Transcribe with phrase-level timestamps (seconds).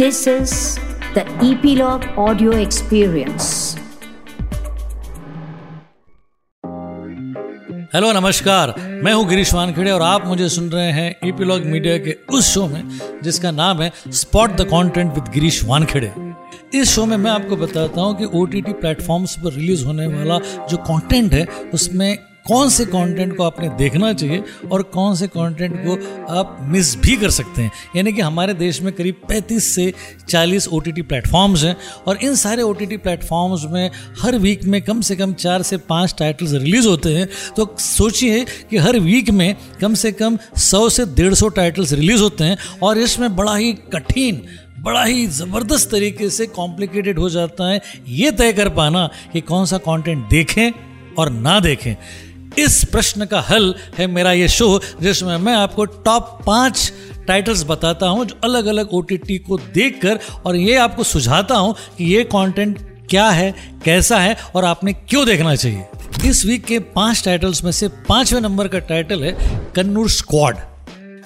[0.00, 0.52] This is
[1.14, 3.48] the Epilogue Audio Experience.
[7.94, 8.74] Hello नमस्कार
[9.04, 12.66] मैं हूँ गिरीश वानखेड़े और आप मुझे सुन रहे हैं ईपीलॉग मीडिया के उस शो
[12.66, 12.82] में,
[13.22, 16.12] जिसका नाम है spot the content with Girish Wankhede
[16.74, 20.38] इस शो में मैं आपको बताता हूँ कि ओ टी प्लेटफॉर्म्स पर रिलीज़ होने वाला
[20.66, 25.76] जो कंटेंट है, उसमें कौन से कंटेंट को आपने देखना चाहिए और कौन से कंटेंट
[25.76, 25.94] को
[26.34, 29.92] आप मिस भी कर सकते हैं। यानी कि हमारे देश में करीब 35 से
[30.28, 31.76] 40 ओ टी प्लेटफॉर्म्स हैं
[32.06, 33.90] और इन सारे ओ टी प्लेटफॉर्म्स में
[34.20, 38.44] हर वीक में कम से कम चार से पाँच टाइटल्स रिलीज़ होते हैं। तो सोचिए
[38.70, 42.56] कि हर वीक में कम से कम सौ से डेढ़ सौ टाइटल्स रिलीज़ होते हैं
[42.82, 44.42] और इसमें बड़ा ही कठिन,
[44.80, 49.66] बड़ा ही ज़बरदस्त तरीके से कॉम्प्लिकेटेड हो जाता है। ये तय कर पाना कि कौन
[49.66, 50.70] सा कंटेंट देखें
[51.18, 51.94] और ना देखें।
[52.58, 56.92] इस प्रश्न का हल है मेरा ये शो, जिसमें मैं आपको टॉप पाँच
[57.26, 62.04] टाइटल्स बताता हूँ, जो अलग अलग ओ को देखकर, और ये आपको सुझाता हूँ कि
[62.04, 62.78] ये कंटेंट
[63.10, 67.70] क्या है, कैसा है, और आपने क्यों देखना चाहिए। इस वीक के पाँच टाइटल्स में
[67.72, 69.32] से पाँचवें नंबर का टाइटल है
[69.76, 70.58] कन्नूर स्क्वाड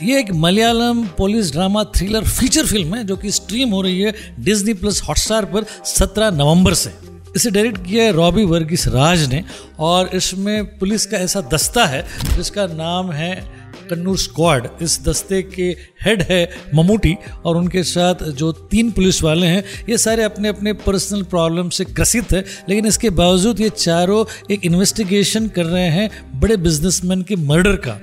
[0.03, 4.13] ये एक Malayalam police drama thriller feature film है, जो कि स्ट्रीम हो रही है
[4.41, 6.91] डिज्नी प्लस हॉटस्टार पर 17 नवंबर से।
[7.37, 9.43] इसे डायरेक्ट किया है रॉबी वर्गीस राज ने
[9.81, 12.05] और इसमें पुलिस का ऐसा दस्ता है
[12.37, 13.33] जिसका नाम है
[13.85, 15.69] कन्नूर स्क्वाड इस दस्ते के
[16.05, 20.73] हेड है ममूटी और उनके साथ जो तीन पुलिस वाले हैं, ये सारे अपने अपने
[20.81, 26.11] पर्सनल प्रॉब्लम से ग्रसित है, लेकिन इसके बावजूद ये चारों एक इन्वेस्टिगेशन कर रहे हैं
[26.41, 27.99] बड़े बिजनेसमैन के मर्डर का।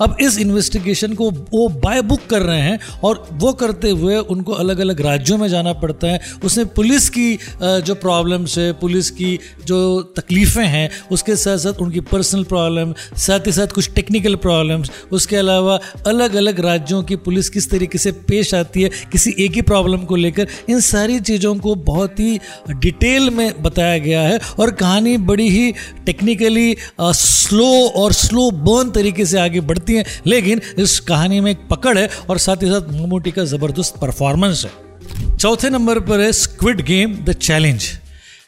[0.00, 4.52] अब इस इन्वेस्टिगेशन को वो बाय बुक कर रहे हैं और वो करते हुए उनको
[4.54, 9.38] अलग अलग राज्यों में जाना पड़ता है। उसमें पुलिस की जो प्रॉब्लम्स है, पुलिस की
[9.66, 9.78] जो
[10.16, 14.90] तकलीफ़ें हैं, उसके साथ साथ उनकी पर्सनल प्रॉब्लम साथ ही साथ कुछ टेक्निकल प्रॉब्लम्स
[15.24, 19.52] उसके अलावा अलग अलग राज्यों की पुलिस किस तरीके से पेश आती है, किसी एक
[19.52, 22.38] ही प्रॉब्लम को लेकर, इन सारी चीज़ों को बहुत ही
[22.70, 25.72] डिटेल में बताया गया है और कहानी बड़ी ही
[26.06, 31.66] टेक्निकली स्लो और स्लो बर्न तरीके से आगे बढ़ती है, लेकिन इस कहानी में एक
[31.70, 36.32] पकड़ है और साथ ही साथ मोमोटी का ज़बरदस्त परफॉर्मेंस है। चौथे नंबर पर है
[36.34, 37.92] स्क्विड गेम द चैलेंज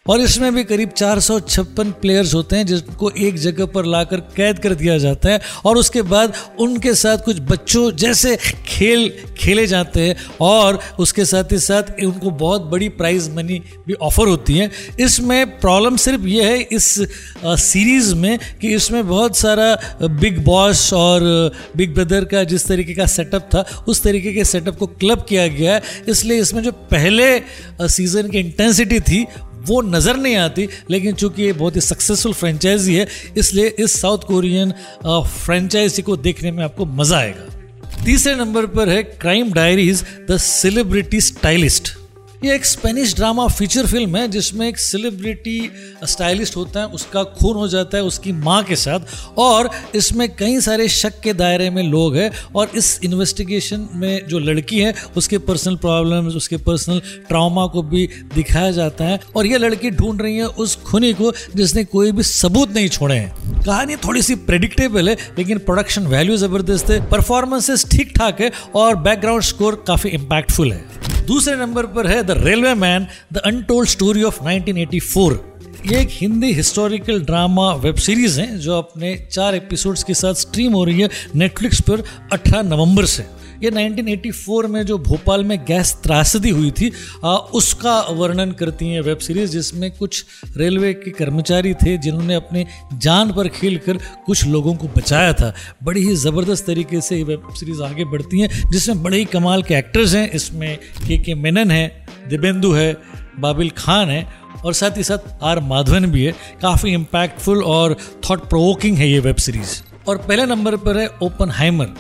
[0.08, 4.20] और इसमें भी करीब चार सौ छप्पन प्लेयर्स होते हैं जिनको एक जगह पर लाकर
[4.36, 8.36] कैद कर दिया जाता है और उसके बाद उनके साथ कुछ बच्चों जैसे
[8.66, 9.08] खेल,
[9.38, 14.28] खेले जाते हैं और उसके साथ ही साथ उनको बहुत बड़ी प्राइज मनी भी ऑफ़र
[14.28, 16.88] होती है। इसमें प्रॉब्लम सिर्फ़ ये है इस
[17.46, 21.22] सीरीज़ में कि इसमें बहुत सारा बिग बॉस और
[21.76, 25.46] बिग ब्रदर का जिस तरीके का सेटअप था, उस तरीके के सेटअप को क्लब किया
[25.48, 27.26] गया है। इसलिए इसमें जो पहले
[27.88, 29.26] सीज़न की इंटेंसिटी थी
[29.66, 33.06] वो नज़र नहीं आती, लेकिन चूँकि ये बहुत ही सक्सेसफुल फ्रेंचाइजी है,
[33.36, 34.72] इसलिए इस साउथ कोरियन
[35.06, 41.20] फ्रेंचाइजी को देखने में आपको मज़ा आएगा। तीसरे नंबर पर है crime diaries the celebrity
[41.20, 41.96] stylist
[42.44, 45.70] ये एक स्पेनिश ड्रामा फीचर फ़िल्म है, जिसमें एक सेलिब्रिटी
[46.04, 49.00] स्टाइलिस्ट होता है, उसका खून हो जाता है उसकी माँ के साथ,
[49.38, 54.38] और इसमें कई सारे शक के दायरे में लोग हैं, और इस इन्वेस्टिगेशन में जो
[54.38, 59.58] लड़की है, उसके पर्सनल प्रॉब्लम्स उसके पर्सनल ट्रामा को भी दिखाया जाता है, और ये
[59.58, 63.96] लड़की ढूंढ रही है उस खुनी को जिसने कोई भी सबूत नहीं छोड़े हैं। कहानी
[63.96, 69.42] थोड़ी सी प्रेडिक्टेबल है, लेकिन प्रोडक्शन वैल्यू ज़बरदस्त है परफॉर्मेंसेस ठीक ठाक है, और बैकग्राउंड
[69.42, 70.84] स्कोर काफ़ी इम्पैक्टफुल है।
[71.26, 75.36] दूसरे नंबर पर है the railway man the untold story of 1984
[75.86, 80.72] ये एक Hindi historical drama web series है जो अपने चार एपिसोड्स के साथ स्ट्रीम
[80.72, 83.26] हो रही है नेटफ्लिक्स पर 18 नवंबर से।
[83.62, 86.92] ये 1984 में जो भोपाल में गैस त्रासदी हुई थी
[87.24, 90.24] आ, उसका वर्णन करती हैं वेब सीरीज़ जिसमें कुछ
[90.56, 95.54] रेलवे के कर्मचारी थे जिन्होंने अपने जान पर खेल कर कुछ लोगों को बचाया था।
[95.84, 99.62] बड़ी ही ज़बरदस्त तरीके से ये वेब सीरीज़ आगे बढ़ती हैं जिसमें बड़े ही कमाल
[99.62, 102.92] के एक्टर्स हैं इसमें के के मेनन है। दिबेंदु है,
[103.40, 104.26] बाबिल खान है,
[104.64, 107.96] और साथ ही साथ आर माधवन भी है। काफ़ी इम्पैक्टफुल और
[108.30, 111.94] थॉट प्रोवोकिंग है ये वेब सीरीज़ और पहले नंबर पर है ओपन हाइमर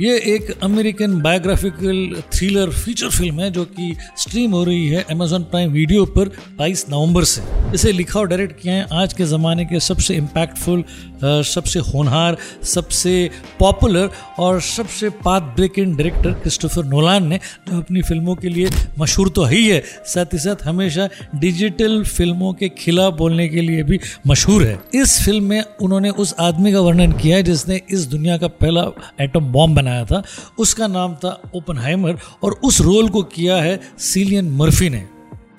[0.00, 5.42] ये एक American biographical thriller feature film है जो कि स्ट्रीम हो रही है अमेजोन
[5.44, 6.28] प्राइम वीडियो पर
[6.60, 7.42] 22 नवंबर से।
[7.74, 10.84] इसे लिखा और डायरेक्ट किया है आज के ज़माने के सबसे इम्पैक्टफुल
[11.24, 14.08] सबसे होनहार, सबसे पॉपुलर
[14.38, 17.38] और सबसे path breaking director Christopher Nolan ने,
[17.68, 22.52] जो अपनी फ़िल्मों के लिए मशहूर तो ही है साथ ही साथ हमेशा डिजिटल फ़िल्मों
[22.54, 26.80] के खिलाफ बोलने के लिए भी मशहूर है। इस फ़िल्म में उन्होंने उस आदमी का
[26.80, 28.90] वर्णन किया है जिसने इस दुनिया का पहला
[29.20, 30.22] एटम बॉम्ब बनाया था,
[30.58, 35.06] उसका नाम था ओपन और उस रोल को किया है सीलियन मर्फी ने।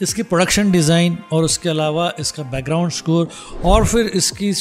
[0.02, 3.28] इसकी प्रोडक्शन डिज़ाइन और उसके अलावा इसका बैकग्राउंड स्कोर
[3.66, 4.52] और फिर इसकी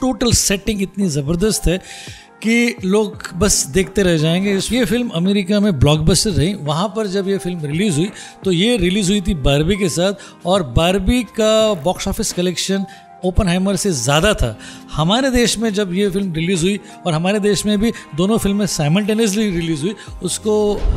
[0.00, 1.80] टोटल सेटिंग इतनी ज़बरदस्त है
[2.42, 7.28] कि लोग बस देखते रह जाएँगे। ये फ़िल्म अमेरिका में ब्लॉकबस्टर रही। वहाँ पर जब
[7.28, 8.10] ये फ़िल्म रिलीज़ हुई
[8.44, 11.52] तो ये रिलीज़ हुई थी बारबी के साथ और बारबी का
[11.84, 12.84] बॉक्स ऑफ़िस कलेक्शन
[13.24, 14.56] ओपन से ज़्यादा था।
[14.92, 18.64] हमारे देश में जब ये फ़िल्म रिलीज़ हुई और हमारे देश में भी दोनों फ़िल्में
[18.66, 20.54] साइमल्टेनियसली रिलीज़ हुई, उसको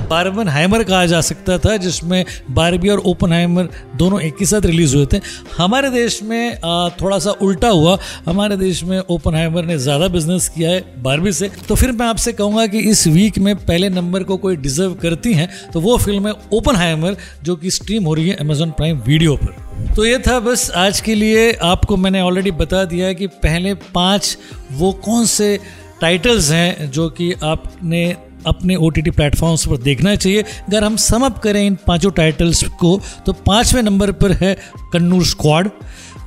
[0.10, 4.66] बारबन हाइमर कहा जा सकता था, जिसमें बारबी और ओपन हाइमर दोनों एक ही साथ
[4.66, 5.20] रिलीज़ हुए थे।
[5.58, 6.58] हमारे देश में
[7.02, 11.32] थोड़ा सा उल्टा हुआ। हमारे देश में ओपन हाइमर ने ज़्यादा बिज़नेस किया है बारबी
[11.32, 14.94] से। तो फिर मैं आपसे कहूँगा कि इस वीक में पहले नंबर को कोई डिजर्व
[15.02, 18.72] करती हैं तो वो फ़िल्म है ओपन हाइमर जो कि स्ट्रीम हो रही है अमेजोन
[18.72, 23.08] प्राइम वीडियो पर। तो ये था बस आज के लिए। आपको मैंने ऑलरेडी बता दिया
[23.08, 24.38] है कि पहले पाँच
[24.72, 25.60] वो कौन से
[26.02, 28.18] टाइटल्स हैं जो कि आपने
[28.48, 32.12] अपने ओ टी टी प्लेटफॉर्म्स पर देखना चाहिए। अगर हम सम अप करें इन पाँचों
[32.12, 34.54] टाइटल्स को तो पाँचवें नंबर पर है
[34.94, 35.70] कन्नूर स्क्वाड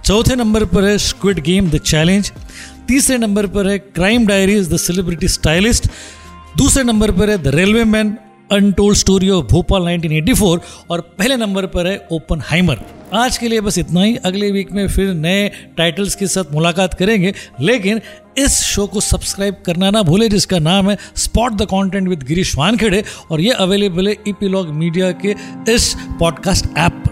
[0.05, 2.33] चौथे नंबर पर है स्क्विड गेम द चैलेंज
[2.89, 5.89] तीसरे नंबर पर है crime diaries the celebrity stylist
[6.59, 8.17] दूसरे नंबर पर है the railway man
[8.53, 10.59] untold story of Bhopal 1984
[10.91, 12.81] और पहले नंबर पर है ओपन हाइमर
[13.15, 16.95] आज के लिए बस इतना ही। अगले वीक में फिर नए टाइटल्स के साथ मुलाकात
[16.95, 18.01] करेंगे। लेकिन
[18.39, 22.57] इस शो को सब्सक्राइब करना ना भूले, जिसका नाम है spot the content with Girish
[22.57, 23.05] Wankhede.
[23.31, 25.35] और ये अवेलेबल है ईपीलॉग मीडिया के
[25.73, 27.03] इस पॉडकास्ट ऐप